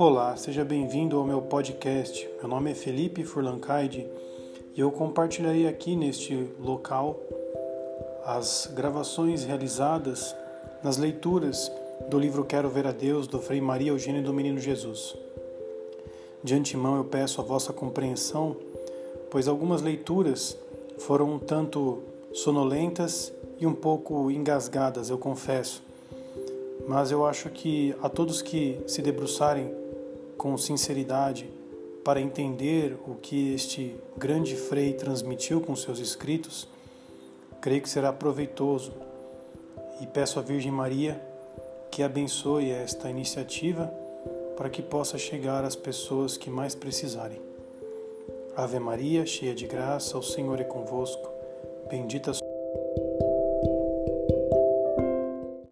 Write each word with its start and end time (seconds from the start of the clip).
Olá, 0.00 0.34
seja 0.34 0.64
bem-vindo 0.64 1.18
ao 1.18 1.26
meu 1.26 1.42
podcast. 1.42 2.26
Meu 2.38 2.48
nome 2.48 2.70
é 2.70 2.74
Felipe 2.74 3.22
Furlancaide 3.22 4.08
e 4.74 4.80
eu 4.80 4.90
compartilharei 4.90 5.68
aqui 5.68 5.94
neste 5.94 6.48
local 6.58 7.20
as 8.24 8.66
gravações 8.74 9.44
realizadas 9.44 10.34
nas 10.82 10.96
leituras 10.96 11.70
do 12.08 12.18
livro 12.18 12.46
Quero 12.46 12.70
Ver 12.70 12.86
a 12.86 12.92
Deus 12.92 13.26
do 13.26 13.40
Frei 13.40 13.60
Maria 13.60 13.90
Eugênio 13.90 14.22
do 14.22 14.32
Menino 14.32 14.58
Jesus. 14.58 15.14
De 16.42 16.54
antemão 16.54 16.96
eu 16.96 17.04
peço 17.04 17.42
a 17.42 17.44
vossa 17.44 17.70
compreensão, 17.70 18.56
pois 19.30 19.46
algumas 19.46 19.82
leituras 19.82 20.56
foram 20.96 21.34
um 21.34 21.38
tanto 21.38 21.98
sonolentas 22.32 23.34
e 23.58 23.66
um 23.66 23.74
pouco 23.74 24.30
engasgadas, 24.30 25.10
eu 25.10 25.18
confesso. 25.18 25.82
Mas 26.88 27.10
eu 27.10 27.26
acho 27.26 27.50
que 27.50 27.94
a 28.02 28.08
todos 28.08 28.40
que 28.40 28.80
se 28.86 29.02
debruçarem 29.02 29.78
com 30.40 30.56
sinceridade 30.56 31.46
para 32.02 32.18
entender 32.18 32.96
o 33.06 33.14
que 33.14 33.52
este 33.52 33.94
grande 34.16 34.56
frei 34.56 34.94
transmitiu 34.94 35.60
com 35.60 35.76
seus 35.76 35.98
escritos, 35.98 36.66
creio 37.60 37.82
que 37.82 37.90
será 37.90 38.10
proveitoso. 38.10 38.90
E 40.00 40.06
peço 40.06 40.38
à 40.38 40.42
Virgem 40.42 40.72
Maria 40.72 41.20
que 41.90 42.02
abençoe 42.02 42.70
esta 42.70 43.10
iniciativa 43.10 43.92
para 44.56 44.70
que 44.70 44.80
possa 44.80 45.18
chegar 45.18 45.62
às 45.62 45.76
pessoas 45.76 46.38
que 46.38 46.48
mais 46.48 46.74
precisarem. 46.74 47.38
Ave 48.56 48.78
Maria, 48.78 49.26
cheia 49.26 49.54
de 49.54 49.66
graça, 49.66 50.16
o 50.16 50.22
Senhor 50.22 50.58
é 50.58 50.64
convosco. 50.64 51.28
Bendita 51.90 52.32